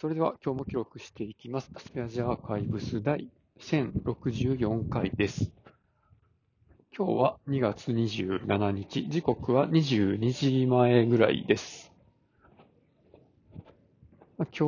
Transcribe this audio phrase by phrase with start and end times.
[0.00, 1.72] それでは今日も記録していきます。
[1.76, 5.50] スペアジアアーカイブス第1064回です。
[6.96, 11.92] 今日は2月27日、時刻は22時前ぐらいです。
[14.38, 14.64] 今日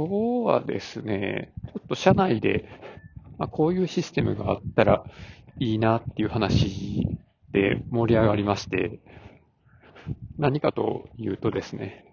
[0.46, 2.68] はですね、ちょっと社内で、
[3.38, 5.04] まあ、こういうシステムがあったら
[5.60, 7.06] いいなっていう話
[7.52, 8.98] で盛り上がりまして、
[10.38, 12.10] 何かというとですね、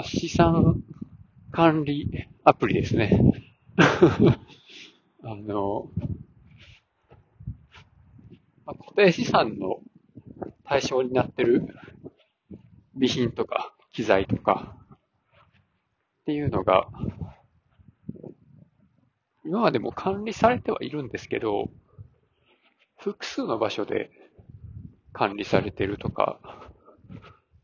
[0.00, 0.82] あ、資産
[1.52, 3.18] 管理アプリですね。
[5.22, 5.90] あの、
[8.64, 9.80] まあ固定資産の
[10.64, 11.66] 対象になってる
[12.94, 14.76] 備品とか機材とか
[16.22, 16.88] っていうのが、
[19.44, 21.70] 今までも管理されてはいるんですけど、
[22.98, 24.10] 複数の場所で
[25.12, 26.40] 管理されてるとか、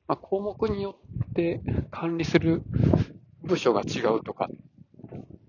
[0.07, 0.97] まあ、項目によ
[1.33, 1.61] って
[1.91, 2.63] 管理する
[3.43, 4.51] 部署が違うとか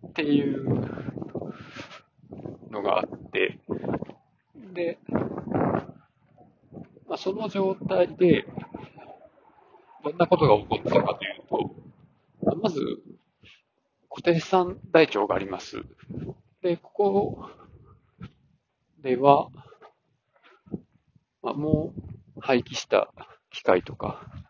[0.07, 0.63] っていう
[2.71, 3.59] のがあって、
[4.73, 4.97] で、
[7.07, 8.45] まあ、その状態で、
[10.03, 12.79] どんなことが起こったかというと、まず、
[14.09, 15.83] 固定資産台帳があります。
[16.61, 17.49] で、ここ
[19.01, 19.49] では、
[21.41, 21.93] まあ、も
[22.37, 23.13] う廃棄した
[23.51, 24.42] 機械とか、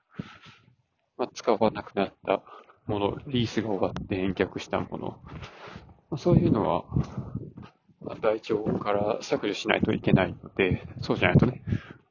[1.18, 2.42] まあ、使わなくなった
[2.88, 5.08] もの、リースが終わって返却したもの、
[6.10, 6.86] まあ、そういうのは、
[8.02, 11.64] まあ台帳から削除しないといけないので、そうじゃないとね、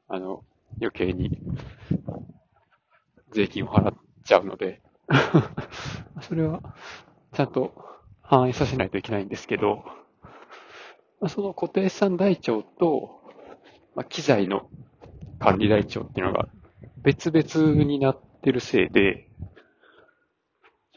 [0.08, 0.44] あの、
[0.80, 1.38] 余計に
[3.32, 4.80] 税金を払っちゃうので、
[6.22, 6.62] それは
[7.32, 7.74] ちゃんと
[8.22, 9.84] 反映させないといけないんですけど、
[11.20, 13.20] まあ、その固定資産台帳と、
[13.94, 14.68] まあ、機材の
[15.38, 16.48] 管理台帳っていうのが
[17.02, 19.28] 別々になってるせいで、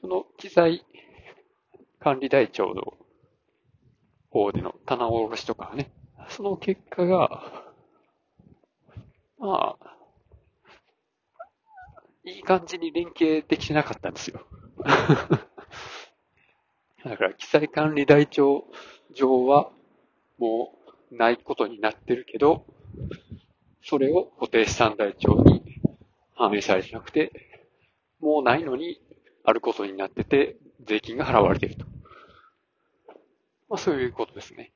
[0.01, 0.83] その機材
[1.99, 2.97] 管理台帳の
[4.29, 5.91] 方での棚卸しとかね、
[6.27, 7.63] その結果が、
[9.37, 9.97] まあ、
[12.23, 14.45] いい感じに連携できてなかったんですよ。
[17.03, 18.65] だから、機材管理台帳
[19.13, 19.71] 上は
[20.37, 20.77] も
[21.11, 22.65] うないことになってるけど、
[23.81, 25.64] それを固定資産台帳に
[26.35, 27.31] 反映されてなくて、
[28.19, 29.01] もうないのに
[29.43, 31.85] あることになってて、税金が払われていると。
[33.69, 34.71] まあそういうことですね。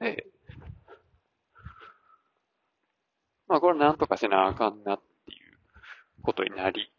[0.00, 0.26] で、
[3.48, 5.58] まあこれなんとかせなあかんなっていう
[6.22, 6.92] ことになり、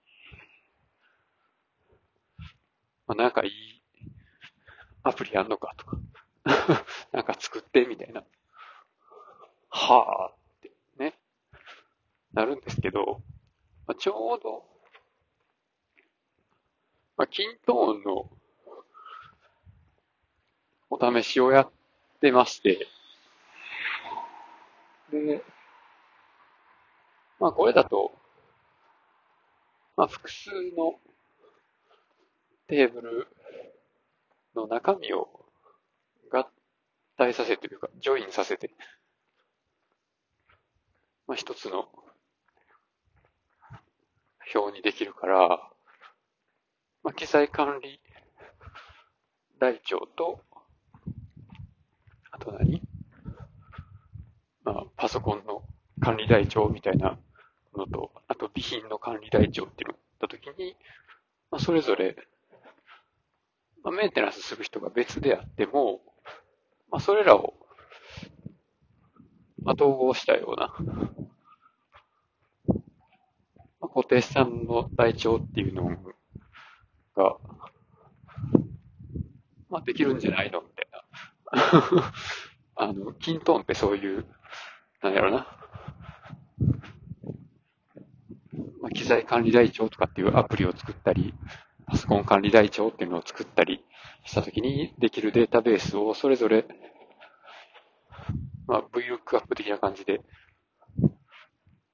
[3.07, 3.51] まあなんかいい
[5.03, 5.97] アプリやんのかとか、
[7.11, 8.23] なんか作ってみたいな。
[9.69, 10.36] はあ、
[12.37, 13.23] なるんですけど、
[13.87, 14.63] まあ、ちょうど、
[17.17, 18.29] まあ、キントーンの
[20.91, 21.71] お試しをやっ
[22.21, 22.85] てまして、
[25.11, 25.43] で、
[27.39, 28.11] まあこれだと、
[29.95, 30.93] まあ複数の
[32.67, 33.27] テーブル
[34.55, 35.27] の中身を
[36.31, 36.47] 合
[37.17, 38.69] 体させてというか、ジョインさせて、
[41.25, 41.87] まあ一つの
[44.57, 45.49] 表にできるから、
[47.03, 47.99] まあ機材管理
[49.59, 50.41] 台帳と、
[52.31, 52.81] あと何？
[54.63, 55.63] まあパソコンの
[56.01, 57.17] 管理台帳みたいな
[57.75, 60.75] のと、あと備品の管理台帳っていうのったときに、
[61.51, 62.15] まあそれぞれ、
[63.83, 66.01] まあ、メンテナンスする人が別であっても、
[66.91, 67.53] まあ、それらを、
[69.63, 70.73] まあ、統合したような、
[73.97, 75.89] 固定資産の台帳っていうの
[77.15, 77.37] が、
[79.71, 82.13] まあ、できるんじゃないのみたいな。
[82.77, 84.27] あの、キントーンってそういう、
[85.01, 85.47] なんやろな。
[88.79, 91.33] まあ、機材管理台帳とかっていうアプリを作ったり、
[91.87, 93.83] パソコン管理台帳っていうのを作ったり
[94.25, 96.67] したときにできるデータベースをそれぞれ、
[98.67, 100.21] まあ、VLOOKUP 的な感じで、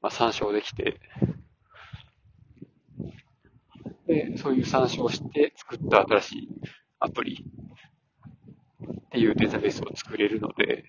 [0.02, 1.00] まあ、参照できて、
[4.14, 6.50] で、そういう参照して作った新しい
[7.00, 7.44] アプリ
[9.06, 10.84] っていうデータベースを作れるので、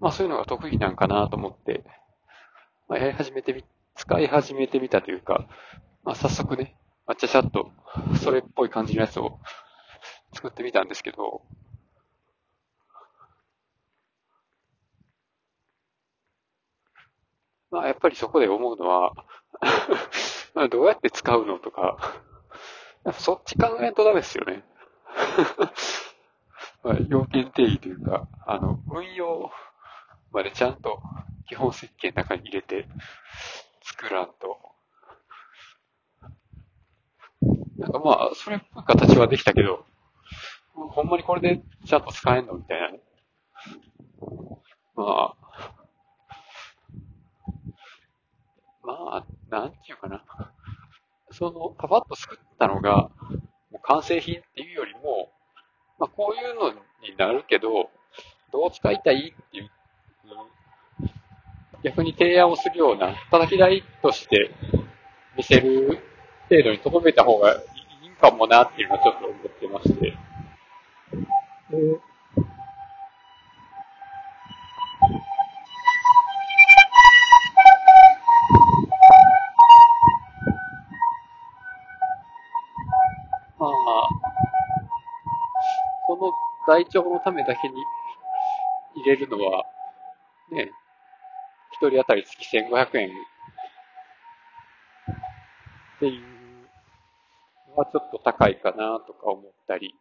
[0.00, 1.84] まあそういうのが得意なんかなと思って、
[2.88, 3.64] まあ、やり始めてみ、
[3.94, 5.46] 使い始めてみたというか、
[6.02, 6.76] まあ早速ね、
[7.06, 7.70] まあ、ちゃちゃっと
[8.22, 9.38] それっぽい感じのやつを
[10.32, 11.42] 作ってみたんですけど、
[17.70, 19.12] まあやっぱりそこで思うのは
[20.70, 21.98] どうやって使うのとか、
[23.12, 24.64] そっち考えんとダメですよね。
[26.82, 29.50] まあ、要件定義というか、あの、運用
[30.32, 31.00] までちゃんと
[31.48, 32.86] 基本設計の中に入れて
[33.82, 34.58] 作らんと。
[37.78, 39.84] なんかまあ、それっぽい形はできたけど、
[40.74, 42.98] ほんまにこれでちゃんと使えんのみたいな。
[44.94, 45.36] まあ、
[48.82, 50.24] まあ、なんていうかな。
[51.36, 53.10] その、パパッと作ったのが、
[53.70, 55.30] もう完成品っていうよりも、
[55.98, 57.90] まあこういうのになるけど、
[58.52, 59.70] どう使いたいっていう、
[61.84, 64.50] 逆に提案をするような、叩き台として
[65.36, 65.98] 見せる
[66.48, 67.56] 程度に留めた方がい
[68.06, 70.14] いかもなっていうのはちょっと思ってまして。
[86.76, 87.74] この台帳のためだけに
[88.96, 89.64] 入れるのは、
[90.52, 90.70] ね、
[91.72, 93.12] 一人当たり月1500円っ
[96.00, 96.22] ていう
[97.70, 99.94] のはちょっと高いかなとか思ったり、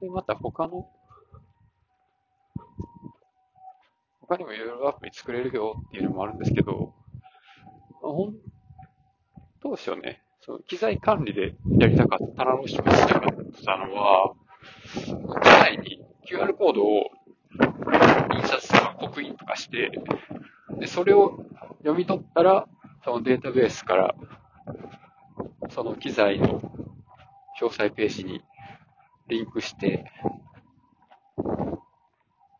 [0.00, 0.86] で、また他の、
[4.20, 6.94] 他にもいろいろアプリ作れるよっていうのもあるんですけど、
[8.00, 8.34] ほん、
[9.60, 10.22] どうしようね。
[10.40, 13.30] その機材管理でやりたかった、棚の人がやりたかっ
[13.64, 14.34] たのは、
[15.64, 16.00] 機材に
[16.30, 17.10] QR コードを
[18.34, 19.92] 印刷とか刻印とかして、
[20.78, 21.38] で、それを
[21.78, 22.66] 読み取ったら、
[23.04, 24.14] そのデータベースから、
[25.70, 26.60] その機材の
[27.60, 28.42] 詳細ページに
[29.28, 30.10] リンクして、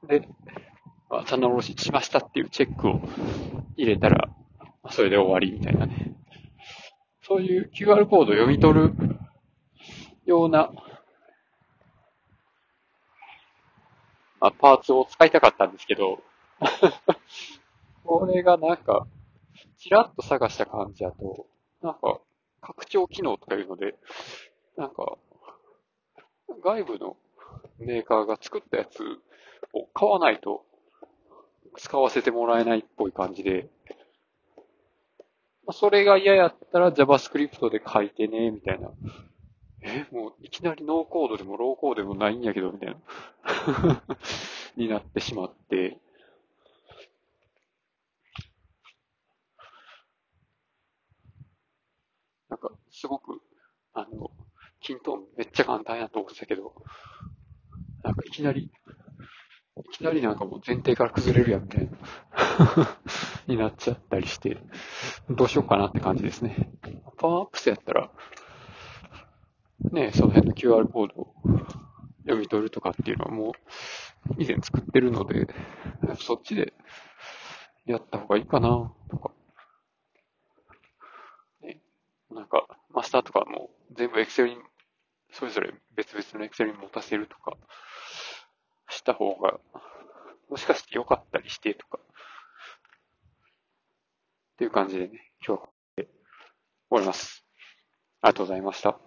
[0.07, 0.29] で、
[1.11, 3.01] まあ、棚卸ししましたっていうチェックを
[3.77, 4.29] 入れたら、
[4.83, 6.15] まあそれで終わりみたいなね。
[7.23, 8.95] そういう QR コードを読み取る
[10.27, 10.71] ような、
[14.34, 16.23] まあ、パーツを使いたかったんですけど、
[18.05, 19.07] これがなんか、
[19.79, 21.47] ちらっと探した感じだと、
[21.83, 22.21] なんか、
[22.61, 23.95] 拡張機能とかいうので、
[24.77, 25.19] なんか、
[26.63, 27.17] 外部の
[27.79, 29.03] メーカーが作ったやつ
[29.73, 30.65] を買わないと
[31.77, 33.69] 使わせてもらえないっぽい感じで、
[35.73, 38.91] それが嫌やったら JavaScript で書いてね、みたいな。
[39.85, 42.97] え、もういきなりノーコードでもローコードでもないんやけど、みたいな。
[44.77, 45.99] になってしまって。
[52.49, 53.43] なんか、すごく、
[53.93, 54.31] あの、
[54.81, 56.75] 均等めっちゃ簡単やと思ってたけど、
[58.03, 58.71] なんかいきなり、
[59.77, 61.99] いきなりなんかもう前提から崩れるやんみたいな
[63.47, 64.57] になっちゃったりして、
[65.29, 66.71] どうしようかなって感じですね。
[67.19, 68.11] パワーアップスやったら、
[69.93, 71.35] ね、その辺の QR コードを
[72.23, 73.53] 読み取るとかっていうのはもう
[74.39, 75.47] 以前作ってるので、
[76.19, 76.73] そっちで
[77.87, 79.31] やった方がいいかな、とか。
[81.63, 81.81] ね、
[82.31, 84.57] なんか、マスターとかも全部 Excel に、
[85.33, 87.57] それぞれ別々の Excel に持たせるとか、
[88.89, 89.61] した方が、
[90.49, 91.99] もしかして良かったりしてとか、
[94.55, 96.07] っていう感じでね、今日は終
[96.91, 97.45] わります。
[98.23, 99.04] ありがとうございました。